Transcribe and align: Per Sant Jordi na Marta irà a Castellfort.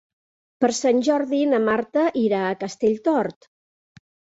Per 0.65 0.69
Sant 0.77 1.03
Jordi 1.09 1.43
na 1.53 1.61
Marta 1.67 2.09
irà 2.25 2.43
a 2.49 2.59
Castellfort. 2.67 3.53